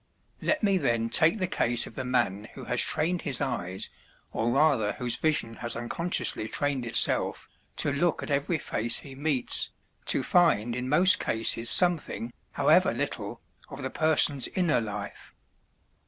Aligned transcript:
Let 0.41 0.63
me 0.63 0.77
then 0.79 1.11
take 1.11 1.37
the 1.37 1.45
case 1.45 1.85
of 1.85 1.93
the 1.93 2.03
man 2.03 2.45
who 2.55 2.63
has 2.65 2.81
trained 2.81 3.21
his 3.21 3.39
eyes, 3.39 3.87
or 4.33 4.49
rather 4.49 4.93
whose 4.93 5.15
vision 5.15 5.57
has 5.57 5.75
unconsciously 5.75 6.47
trained 6.47 6.87
itself, 6.87 7.47
to 7.75 7.91
look 7.93 8.23
at 8.23 8.31
every 8.31 8.57
face 8.57 9.01
he 9.01 9.13
meets, 9.13 9.69
to 10.05 10.23
find 10.23 10.75
in 10.75 10.89
most 10.89 11.19
cases 11.19 11.69
something, 11.69 12.33
however 12.53 12.91
little, 12.95 13.41
of 13.69 13.83
the 13.83 13.91
person's 13.91 14.47
inner 14.47 14.81
life. 14.81 15.35